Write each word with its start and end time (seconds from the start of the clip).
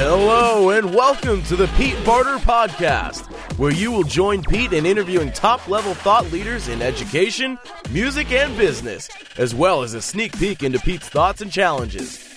Hello, 0.00 0.70
and 0.70 0.92
welcome 0.92 1.44
to 1.44 1.54
the 1.54 1.68
Pete 1.76 1.96
Barter 2.04 2.38
Podcast, 2.38 3.26
where 3.56 3.70
you 3.72 3.92
will 3.92 4.02
join 4.02 4.42
Pete 4.42 4.72
in 4.72 4.84
interviewing 4.84 5.30
top 5.30 5.68
level 5.68 5.94
thought 5.94 6.30
leaders 6.32 6.66
in 6.66 6.82
education, 6.82 7.56
music, 7.90 8.32
and 8.32 8.56
business, 8.56 9.08
as 9.36 9.54
well 9.54 9.82
as 9.82 9.94
a 9.94 10.02
sneak 10.02 10.36
peek 10.38 10.64
into 10.64 10.80
Pete's 10.80 11.08
thoughts 11.08 11.40
and 11.40 11.52
challenges. 11.52 12.36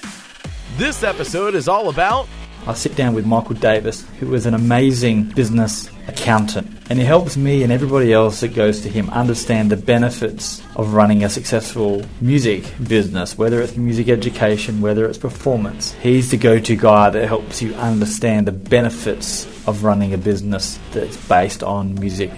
This 0.77 1.01
episode 1.01 1.55
is 1.55 1.67
all 1.67 1.89
about 1.89 2.27
I 2.67 2.73
sit 2.73 2.95
down 2.95 3.13
with 3.13 3.25
Michael 3.25 3.55
Davis, 3.55 4.05
who 4.19 4.33
is 4.33 4.45
an 4.45 4.53
amazing 4.53 5.23
business 5.23 5.89
accountant, 6.07 6.67
and 6.89 6.99
he 6.99 7.05
helps 7.05 7.35
me 7.37 7.63
and 7.63 7.71
everybody 7.71 8.13
else 8.13 8.41
that 8.41 8.53
goes 8.53 8.81
to 8.81 8.89
him 8.89 9.09
understand 9.09 9.71
the 9.71 9.77
benefits 9.77 10.61
of 10.75 10.93
running 10.93 11.23
a 11.23 11.29
successful 11.29 12.03
music 12.19 12.71
business, 12.87 13.37
whether 13.37 13.61
it's 13.61 13.75
music 13.75 14.09
education, 14.09 14.81
whether 14.81 15.05
it's 15.05 15.17
performance. 15.17 15.93
He's 16.01 16.29
the 16.31 16.37
go 16.37 16.59
to 16.59 16.75
guy 16.75 17.09
that 17.09 17.27
helps 17.27 17.61
you 17.61 17.73
understand 17.75 18.45
the 18.47 18.51
benefits 18.51 19.45
of 19.67 19.83
running 19.83 20.13
a 20.13 20.17
business 20.17 20.79
that's 20.91 21.17
based 21.27 21.63
on 21.63 21.95
music. 21.95 22.31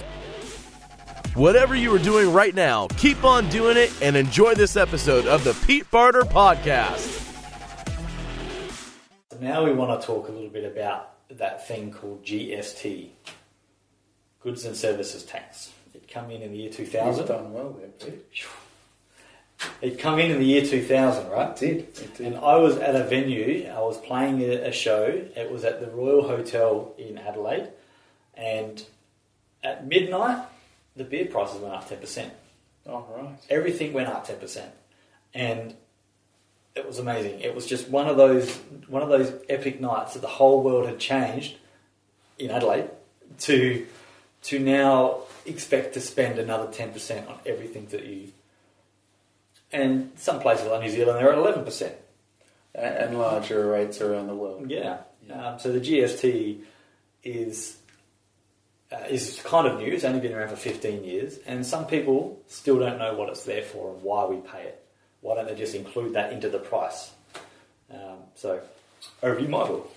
whatever 1.35 1.75
you 1.75 1.93
are 1.95 1.99
doing 1.99 2.31
right 2.31 2.53
now, 2.53 2.87
keep 2.97 3.23
on 3.23 3.49
doing 3.49 3.75
it 3.75 3.91
and 4.01 4.15
enjoy 4.15 4.53
this 4.53 4.77
episode 4.77 5.25
of 5.25 5.43
the 5.43 5.53
Pete 5.65 5.89
Barter 5.89 6.21
Podcast. 6.21 7.22
Now 9.43 9.65
we 9.65 9.73
want 9.73 9.99
to 9.99 10.07
talk 10.07 10.29
a 10.29 10.31
little 10.31 10.49
bit 10.49 10.63
about 10.63 11.15
that 11.31 11.67
thing 11.67 11.91
called 11.91 12.23
GST, 12.23 13.09
Goods 14.39 14.63
and 14.63 14.73
Services 14.73 15.23
Tax. 15.23 15.73
It 15.93 16.09
come 16.09 16.31
in 16.31 16.41
in 16.41 16.53
the 16.53 16.59
year 16.59 16.67
You've 16.67 16.77
2000. 16.77 17.25
done 17.27 17.51
well 17.51 17.73
there, 17.73 17.89
Pete. 17.89 18.45
It 19.81 19.99
come 19.99 20.19
in 20.19 20.31
in 20.31 20.39
the 20.39 20.45
year 20.45 20.65
2000, 20.65 21.29
right? 21.29 21.49
It 21.49 21.55
did. 21.57 21.79
It 21.79 22.15
did. 22.15 22.27
And 22.27 22.37
I 22.37 22.55
was 22.55 22.77
at 22.77 22.95
a 22.95 23.03
venue, 23.03 23.69
I 23.69 23.81
was 23.81 23.97
playing 23.97 24.41
a, 24.43 24.69
a 24.69 24.71
show. 24.71 25.03
It 25.35 25.51
was 25.51 25.65
at 25.65 25.81
the 25.81 25.87
Royal 25.87 26.25
Hotel 26.25 26.93
in 26.97 27.17
Adelaide. 27.17 27.67
And 28.35 28.81
at 29.61 29.85
midnight, 29.85 30.41
the 30.95 31.03
beer 31.03 31.25
prices 31.25 31.59
went 31.59 31.73
up 31.73 31.89
10%. 31.89 32.29
All 32.87 33.13
right. 33.13 33.37
Everything 33.49 33.91
went 33.91 34.07
up 34.07 34.25
10%. 34.25 34.63
And 35.33 35.75
it 36.75 36.85
was 36.87 36.99
amazing. 36.99 37.39
It 37.41 37.53
was 37.53 37.65
just 37.65 37.89
one 37.89 38.07
of 38.07 38.17
those 38.17 38.55
one 38.87 39.03
of 39.03 39.09
those 39.09 39.33
epic 39.49 39.79
nights 39.79 40.13
that 40.13 40.21
the 40.21 40.27
whole 40.27 40.63
world 40.63 40.87
had 40.87 40.99
changed 40.99 41.55
in 42.39 42.51
Adelaide 42.51 42.89
to 43.39 43.85
to 44.43 44.59
now 44.59 45.21
expect 45.45 45.93
to 45.93 46.01
spend 46.01 46.39
another 46.39 46.67
10% 46.67 47.29
on 47.29 47.39
everything 47.45 47.85
that 47.87 48.05
you 48.05 48.31
and 49.71 50.11
some 50.15 50.39
places 50.39 50.67
like 50.67 50.81
New 50.81 50.89
Zealand 50.89 51.19
they're 51.19 51.31
at 51.31 51.37
11%. 51.37 51.93
And 52.75 53.19
larger 53.19 53.67
rates 53.67 54.01
around 54.01 54.27
the 54.27 54.35
world. 54.35 54.69
Yeah. 54.69 54.97
Um, 55.31 55.59
so 55.59 55.71
the 55.71 55.79
GST 55.79 56.59
is 57.23 57.77
uh, 58.91 59.05
is 59.09 59.39
kind 59.43 59.67
of 59.67 59.79
new. 59.79 59.91
It's 59.91 60.03
only 60.03 60.19
been 60.19 60.33
around 60.33 60.49
for 60.49 60.55
15 60.55 61.03
years, 61.03 61.37
and 61.45 61.65
some 61.65 61.85
people 61.85 62.41
still 62.47 62.79
don't 62.79 62.97
know 62.97 63.13
what 63.13 63.29
it's 63.29 63.43
there 63.43 63.61
for 63.61 63.93
and 63.93 64.01
why 64.01 64.25
we 64.25 64.37
pay 64.37 64.63
it. 64.63 64.82
Why 65.23 65.35
don't 65.35 65.47
they 65.47 65.55
just 65.55 65.73
include 65.73 66.13
that 66.13 66.33
into 66.33 66.49
the 66.49 66.59
price? 66.59 67.11
Um, 67.89 68.17
so, 68.35 68.61
over 69.23 69.37
to 69.37 69.41
you, 69.41 69.47
Michael. 69.47 69.89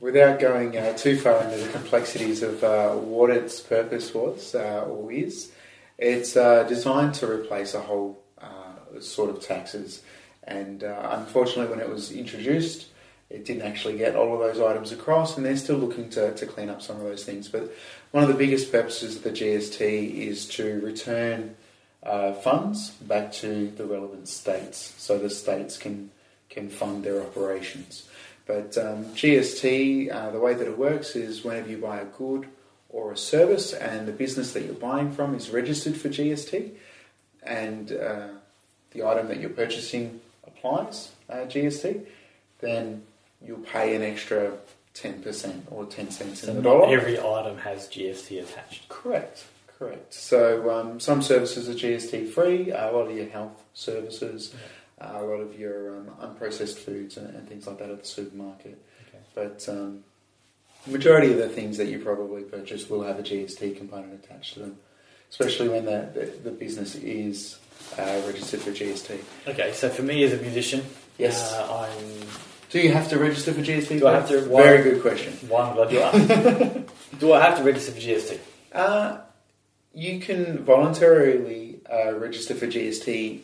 Without 0.00 0.40
going 0.40 0.76
uh, 0.76 0.92
too 0.94 1.16
far 1.16 1.42
into 1.44 1.56
the 1.56 1.70
complexities 1.70 2.42
of 2.42 2.62
uh, 2.62 2.90
what 2.90 3.30
its 3.30 3.60
purpose 3.60 4.12
was 4.12 4.54
uh, 4.54 4.84
or 4.86 5.10
is, 5.10 5.52
it's 5.98 6.36
uh, 6.36 6.64
designed 6.64 7.14
to 7.14 7.30
replace 7.30 7.74
a 7.74 7.80
whole 7.80 8.20
uh, 8.42 9.00
sort 9.00 9.30
of 9.30 9.40
taxes. 9.40 10.02
And 10.42 10.82
uh, 10.82 11.10
unfortunately, 11.12 11.70
when 11.74 11.80
it 11.80 11.88
was 11.88 12.10
introduced, 12.10 12.88
it 13.30 13.44
didn't 13.44 13.62
actually 13.62 13.96
get 13.96 14.16
all 14.16 14.34
of 14.34 14.40
those 14.40 14.60
items 14.60 14.90
across, 14.90 15.36
and 15.36 15.46
they're 15.46 15.56
still 15.56 15.78
looking 15.78 16.10
to, 16.10 16.34
to 16.34 16.44
clean 16.44 16.68
up 16.68 16.82
some 16.82 16.96
of 16.96 17.02
those 17.02 17.24
things. 17.24 17.48
But 17.48 17.72
one 18.10 18.24
of 18.24 18.28
the 18.28 18.34
biggest 18.34 18.70
purposes 18.72 19.16
of 19.16 19.22
the 19.22 19.30
GST 19.30 19.80
is 19.80 20.46
to 20.50 20.80
return 20.80 21.56
uh, 22.06 22.32
funds 22.34 22.90
back 22.90 23.32
to 23.32 23.70
the 23.76 23.84
relevant 23.84 24.28
states, 24.28 24.94
so 24.98 25.18
the 25.18 25.30
states 25.30 25.76
can 25.76 26.10
can 26.48 26.68
fund 26.70 27.04
their 27.04 27.20
operations. 27.22 28.08
But 28.46 28.78
um, 28.78 29.06
GST, 29.06 30.12
uh, 30.14 30.30
the 30.30 30.38
way 30.38 30.54
that 30.54 30.66
it 30.66 30.78
works 30.78 31.16
is 31.16 31.44
whenever 31.44 31.68
you 31.68 31.78
buy 31.78 31.98
a 31.98 32.04
good 32.04 32.46
or 32.88 33.12
a 33.12 33.16
service, 33.16 33.72
and 33.72 34.06
the 34.06 34.12
business 34.12 34.52
that 34.52 34.62
you're 34.64 34.74
buying 34.74 35.10
from 35.12 35.34
is 35.34 35.50
registered 35.50 35.96
for 35.96 36.08
GST, 36.08 36.70
and 37.42 37.92
uh, 37.92 38.28
the 38.92 39.02
item 39.04 39.26
that 39.28 39.40
you're 39.40 39.50
purchasing 39.50 40.20
applies 40.46 41.10
uh, 41.28 41.38
GST, 41.38 42.06
then 42.60 43.02
you'll 43.44 43.58
pay 43.58 43.94
an 43.96 44.02
extra 44.02 44.52
10% 44.94 45.62
or 45.70 45.84
10 45.84 46.10
cents 46.10 46.40
So 46.40 46.48
in 46.50 46.56
the 46.56 46.62
dollar. 46.62 46.86
every 46.96 47.18
item 47.18 47.58
has 47.58 47.88
GST 47.88 48.40
attached. 48.42 48.88
Correct, 48.88 49.44
correct. 49.78 50.14
So 50.14 50.70
um, 50.70 51.00
some 51.00 51.22
services 51.22 51.68
are 51.68 51.74
GST 51.74 52.30
free. 52.30 52.70
A 52.70 52.90
lot 52.92 53.10
of 53.10 53.16
your 53.16 53.26
health 53.28 53.62
services, 53.74 54.54
uh, 55.00 55.12
a 55.14 55.22
lot 55.22 55.40
of 55.40 55.58
your 55.58 55.96
um, 55.98 56.10
unprocessed 56.20 56.76
foods 56.78 57.16
and, 57.16 57.34
and 57.34 57.48
things 57.48 57.66
like 57.66 57.78
that 57.78 57.90
at 57.90 58.00
the 58.02 58.06
supermarket. 58.08 58.82
Okay. 59.08 59.18
But 59.34 59.66
um, 59.68 60.04
the 60.86 60.92
majority 60.92 61.32
of 61.32 61.38
the 61.38 61.48
things 61.48 61.76
that 61.78 61.86
you 61.88 61.98
probably 61.98 62.42
purchase 62.42 62.88
will 62.88 63.02
have 63.02 63.18
a 63.18 63.22
GST 63.22 63.76
component 63.76 64.24
attached 64.24 64.54
to 64.54 64.60
them, 64.60 64.76
especially 65.30 65.68
when 65.68 65.84
the, 65.84 66.08
the, 66.14 66.50
the 66.50 66.50
business 66.50 66.94
is 66.94 67.58
uh, 67.98 68.20
registered 68.26 68.60
for 68.60 68.70
GST. 68.70 69.18
Okay, 69.48 69.72
so 69.72 69.88
for 69.88 70.02
me 70.02 70.22
as 70.24 70.32
a 70.32 70.38
musician, 70.38 70.82
Yes. 71.18 71.52
uh, 71.54 71.86
I'm 71.88 72.26
Do 72.70 72.78
you 72.80 72.92
have 72.92 73.08
to 73.10 73.18
register 73.18 73.52
for 73.52 73.60
GST? 73.62 73.98
Do 74.00 74.06
I 74.06 74.12
have 74.14 74.28
to- 74.28 74.40
Very 74.42 74.82
good 74.82 75.00
question. 75.02 75.32
one 75.48 75.74
glad 75.74 75.90
you 75.92 76.00
asked. 76.00 77.18
Do 77.18 77.32
I 77.32 77.40
have 77.42 77.56
to 77.58 77.64
register 77.64 77.92
for 77.92 78.00
GST? 78.00 78.38
Uh, 78.72 79.18
you 79.96 80.20
can 80.20 80.58
voluntarily 80.62 81.80
uh, 81.90 82.14
register 82.14 82.54
for 82.54 82.66
GST 82.66 83.40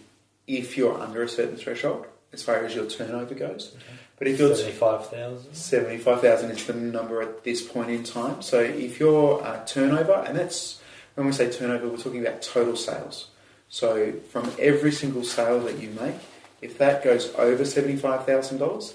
if 0.46 0.76
you're 0.76 1.00
under 1.00 1.22
a 1.22 1.28
certain 1.28 1.56
threshold, 1.56 2.04
as 2.32 2.42
far 2.42 2.56
as 2.64 2.74
your 2.74 2.86
turnover 2.86 3.34
goes. 3.34 3.74
But 4.18 4.28
if 4.28 4.38
you're 4.38 4.54
Seventy-five 4.54 5.08
thousand. 5.08 5.54
seventy-five 5.54 6.20
thousand 6.20 6.50
is 6.50 6.64
the 6.66 6.74
number 6.74 7.22
at 7.22 7.42
this 7.42 7.66
point 7.66 7.90
in 7.90 8.04
time. 8.04 8.42
So 8.42 8.60
if 8.60 9.00
your 9.00 9.42
uh, 9.42 9.64
turnover, 9.64 10.24
and 10.26 10.36
that's 10.38 10.80
when 11.14 11.26
we 11.26 11.32
say 11.32 11.50
turnover, 11.50 11.88
we're 11.88 11.96
talking 11.96 12.20
about 12.24 12.42
total 12.42 12.76
sales. 12.76 13.28
So 13.68 14.12
from 14.30 14.52
every 14.58 14.92
single 14.92 15.24
sale 15.24 15.60
that 15.60 15.80
you 15.80 15.88
make, 15.90 16.16
if 16.60 16.76
that 16.78 17.02
goes 17.02 17.34
over 17.36 17.64
seventy-five 17.64 18.26
thousand 18.26 18.58
dollars, 18.58 18.94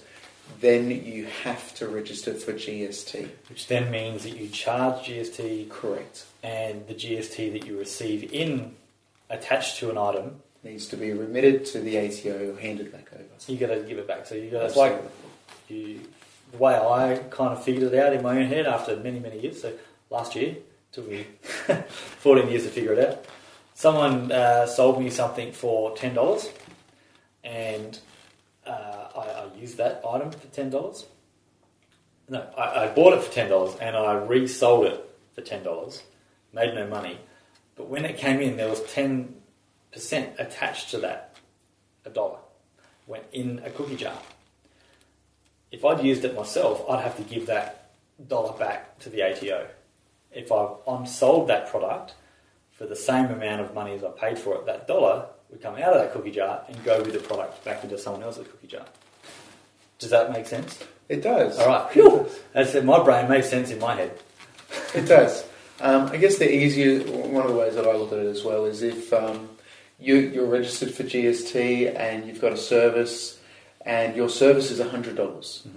then 0.60 0.90
you 0.90 1.26
have 1.44 1.74
to 1.76 1.88
register 1.88 2.34
for 2.34 2.54
GST. 2.54 3.30
Which 3.50 3.68
then 3.68 3.92
means 3.92 4.24
that 4.24 4.36
you 4.38 4.48
charge 4.50 5.08
GST 5.08 5.70
Correct. 5.70 6.26
and 6.44 6.88
the 6.88 6.94
GST 6.96 7.52
that 7.54 7.66
you 7.66 7.78
receive 7.78 8.32
in 8.34 8.76
attached 9.30 9.78
to 9.80 9.90
an 9.90 9.98
item, 9.98 10.42
Needs 10.64 10.88
to 10.88 10.98
be 10.98 11.14
remitted 11.14 11.66
to 11.68 11.80
the 11.80 11.98
ATO 11.98 12.54
or 12.54 12.60
handed 12.60 12.92
back 12.92 13.08
over. 13.14 13.24
you 13.48 13.58
got 13.58 13.68
to 13.74 13.82
give 13.84 14.00
it 14.00 14.08
back. 14.08 14.26
So 14.26 14.36
you 14.36 14.50
got 14.50 14.64
it's 14.66 14.76
like 14.76 15.02
you, 15.70 16.02
the 16.52 16.58
way 16.58 16.76
I 16.76 17.20
kind 17.30 17.54
of 17.54 17.64
figured 17.64 17.94
it 17.94 17.98
out 17.98 18.12
in 18.12 18.24
my 18.24 18.38
own 18.38 18.48
head 18.48 18.66
after 18.66 18.98
many 18.98 19.20
many 19.20 19.40
years. 19.40 19.62
So 19.62 19.72
last 20.10 20.36
year 20.36 20.56
took 20.92 21.10
me 21.10 21.26
fourteen 22.20 22.50
years 22.50 22.64
to 22.64 22.70
figure 22.70 22.94
it 22.94 23.08
out. 23.08 23.26
Someone 23.76 24.32
uh, 24.32 24.66
sold 24.66 25.00
me 25.02 25.10
something 25.12 25.54
for 25.54 25.96
ten 25.96 26.16
dollars, 26.16 26.50
and 27.44 27.98
uh, 28.68 29.10
I, 29.16 29.20
I 29.20 29.56
used 29.56 29.78
that 29.78 30.02
item 30.08 30.32
for 30.32 30.48
ten 30.48 30.70
dollars. 30.70 31.06
No, 32.30 32.46
I, 32.58 32.86
I 32.86 32.88
bought 32.90 33.14
it 33.14 33.24
for 33.24 33.32
ten 33.32 33.50
dollars 33.50 33.76
and 33.80 33.96
I 33.96 34.14
resold 34.14 34.86
it 34.86 35.10
for 35.34 35.42
ten 35.42 35.64
dollars. 35.64 36.04
Made 36.54 36.74
no 36.76 36.88
money, 36.88 37.20
but 37.76 37.88
when 37.88 38.06
it 38.06 38.18
came 38.18 38.40
in, 38.42 38.58
there 38.58 38.70
was 38.70 38.82
ten 38.84 39.36
percent 39.92 40.36
attached 40.40 40.92
to 40.92 41.00
that, 41.00 41.36
a 42.06 42.10
dollar, 42.10 42.40
went 43.06 43.26
in 43.32 43.60
a 43.64 43.70
cookie 43.70 43.96
jar. 43.96 44.18
If 45.72 45.84
I'd 45.84 46.04
used 46.04 46.24
it 46.24 46.36
myself, 46.36 46.90
I'd 46.90 47.04
have 47.04 47.18
to 47.18 47.24
give 47.24 47.48
that 47.48 47.92
dollar 48.28 48.58
back 48.58 49.00
to 49.00 49.10
the 49.10 49.22
ATO. 49.24 49.68
If 50.32 50.52
I've 50.52 50.78
unsold 50.88 51.50
that 51.50 51.70
product 51.70 52.14
for 52.72 52.86
the 52.86 52.96
same 52.96 53.26
amount 53.26 53.62
of 53.62 53.74
money 53.74 53.94
as 53.94 54.04
I 54.04 54.10
paid 54.12 54.40
for 54.40 54.56
it, 54.56 54.66
that 54.66 54.88
dollar 54.88 55.28
would 55.50 55.62
come 55.62 55.76
out 55.76 55.94
of 55.94 56.02
that 56.02 56.14
cookie 56.14 56.32
jar 56.32 56.64
and 56.68 56.84
go 56.84 57.02
with 57.02 57.14
the 57.14 57.20
product 57.20 57.64
back 57.64 57.84
into 57.84 57.98
someone 57.98 58.24
else's 58.24 58.48
cookie 58.48 58.68
jar. 58.68 58.86
Does 60.00 60.10
that 60.12 60.32
make 60.32 60.46
sense? 60.46 60.80
It 61.10 61.22
does. 61.22 61.58
All 61.58 61.68
right. 61.68 61.92
Phew. 61.92 62.28
That's 62.54 62.76
it. 62.76 62.84
My 62.86 63.04
brain 63.04 63.30
made 63.30 63.46
sense 63.46 63.72
in 63.72 63.80
my 63.80 63.96
head. 63.96 64.20
It 64.94 65.06
does. 65.06 65.46
Um, 65.80 66.08
I 66.08 66.18
guess 66.18 66.38
the 66.38 66.54
easier 66.54 67.00
one 67.02 67.44
of 67.44 67.52
the 67.52 67.58
ways 67.58 67.76
that 67.76 67.88
I 67.88 67.96
look 67.96 68.12
at 68.12 68.20
it 68.20 68.28
as 68.28 68.44
well 68.44 68.66
is 68.66 68.82
if 68.82 69.14
um, 69.14 69.50
you, 70.00 70.16
you're 70.16 70.48
registered 70.48 70.94
for 70.94 71.04
GST 71.04 71.96
and 71.96 72.28
you've 72.28 72.42
got 72.42 72.52
a 72.52 72.58
service, 72.58 73.40
and 73.86 74.16
your 74.16 74.30
service 74.30 74.70
is 74.72 74.82
hundred 74.82 75.16
dollars. 75.16 75.68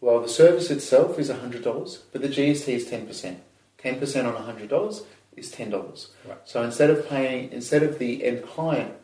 Well, 0.00 0.20
the 0.20 0.28
service 0.28 0.70
itself 0.70 1.18
is 1.18 1.30
hundred 1.30 1.64
dollars, 1.64 2.02
but 2.12 2.22
the 2.22 2.28
GST 2.28 2.68
is 2.68 2.86
ten 2.86 3.06
percent. 3.06 3.40
Ten 3.78 3.98
percent 3.98 4.26
on 4.26 4.34
hundred 4.34 4.68
dollars 4.68 5.02
is 5.36 5.50
ten 5.50 5.70
dollars. 5.70 6.10
Right. 6.28 6.38
So 6.44 6.62
instead 6.62 6.90
of 6.90 7.08
paying, 7.08 7.52
instead 7.52 7.82
of 7.82 7.98
the 7.98 8.24
end 8.24 8.44
client 8.44 8.94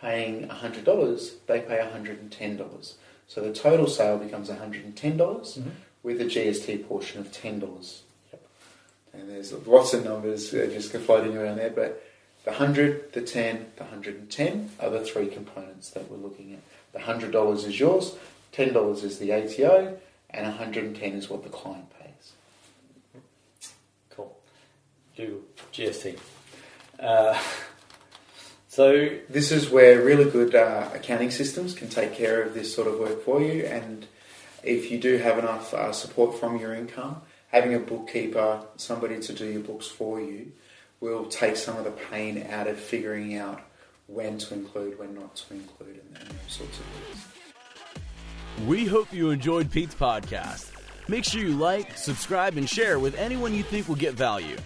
paying 0.00 0.48
$100, 0.48 1.30
they 1.46 1.60
pay 1.60 1.78
$110. 1.78 2.94
So 3.28 3.40
the 3.40 3.52
total 3.52 3.86
sale 3.86 4.18
becomes 4.18 4.48
$110 4.48 5.62
with 6.02 6.20
a 6.20 6.24
GST 6.24 6.88
portion 6.88 7.20
of 7.20 7.30
$10. 7.30 8.00
Yep. 8.32 8.46
And 9.12 9.30
there's 9.30 9.52
lots 9.66 9.94
of 9.94 10.04
numbers 10.04 10.50
just 10.50 10.92
floating 10.92 11.36
around 11.36 11.58
there, 11.58 11.70
but 11.70 12.02
the 12.44 12.50
100, 12.50 13.12
the 13.12 13.20
10, 13.20 13.72
the 13.76 13.84
110 13.84 14.70
are 14.80 14.90
the 14.90 15.04
three 15.04 15.28
components 15.28 15.90
that 15.90 16.10
we're 16.10 16.16
looking 16.16 16.54
at. 16.54 16.60
The 16.92 17.00
$100 17.00 17.56
is 17.66 17.78
yours, 17.78 18.16
$10 18.52 19.04
is 19.04 19.18
the 19.18 19.32
ATO, 19.32 19.98
and 20.30 20.46
110 20.46 21.12
is 21.12 21.28
what 21.28 21.42
the 21.44 21.50
client 21.50 21.86
pays. 22.00 22.32
Cool. 24.10 24.36
Do 25.16 25.44
GST. 25.72 26.18
Uh, 26.98 27.40
so 28.70 29.10
This 29.28 29.50
is 29.50 29.68
where 29.68 30.00
really 30.00 30.30
good 30.30 30.54
uh, 30.54 30.88
accounting 30.94 31.32
systems 31.32 31.74
can 31.74 31.88
take 31.88 32.14
care 32.14 32.40
of 32.40 32.54
this 32.54 32.72
sort 32.72 32.86
of 32.86 33.00
work 33.00 33.24
for 33.24 33.42
you. 33.42 33.64
And 33.64 34.06
if 34.62 34.92
you 34.92 34.98
do 35.00 35.18
have 35.18 35.38
enough 35.38 35.74
uh, 35.74 35.92
support 35.92 36.38
from 36.38 36.56
your 36.56 36.72
income, 36.72 37.20
having 37.48 37.74
a 37.74 37.80
bookkeeper, 37.80 38.62
somebody 38.76 39.18
to 39.18 39.32
do 39.32 39.44
your 39.44 39.62
books 39.62 39.88
for 39.88 40.20
you, 40.20 40.52
will 41.00 41.26
take 41.26 41.56
some 41.56 41.78
of 41.78 41.84
the 41.84 41.90
pain 41.90 42.46
out 42.48 42.68
of 42.68 42.78
figuring 42.78 43.36
out 43.36 43.60
when 44.06 44.38
to 44.38 44.54
include, 44.54 45.00
when 45.00 45.16
not 45.16 45.34
to 45.34 45.54
include, 45.54 46.00
and, 46.14 46.28
those 46.28 46.36
sorts 46.46 46.78
of 46.78 46.84
things. 46.84 48.68
We 48.68 48.86
hope 48.86 49.12
you 49.12 49.30
enjoyed 49.30 49.68
Pete's 49.72 49.96
podcast. 49.96 50.70
Make 51.08 51.24
sure 51.24 51.40
you 51.40 51.56
like, 51.56 51.98
subscribe, 51.98 52.56
and 52.56 52.70
share 52.70 53.00
with 53.00 53.16
anyone 53.16 53.52
you 53.52 53.64
think 53.64 53.88
will 53.88 53.96
get 53.96 54.14
value. 54.14 54.56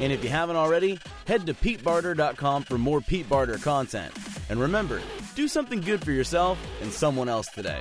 And 0.00 0.12
if 0.12 0.24
you 0.24 0.30
haven't 0.30 0.56
already, 0.56 0.98
head 1.26 1.46
to 1.46 1.54
PeteBarter.com 1.54 2.64
for 2.64 2.78
more 2.78 3.00
Pete 3.00 3.28
Barter 3.28 3.58
content. 3.58 4.12
And 4.48 4.60
remember, 4.60 5.00
do 5.34 5.48
something 5.48 5.80
good 5.80 6.04
for 6.04 6.12
yourself 6.12 6.58
and 6.82 6.92
someone 6.92 7.28
else 7.28 7.48
today. 7.48 7.80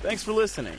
Thanks 0.00 0.22
for 0.22 0.32
listening. 0.32 0.78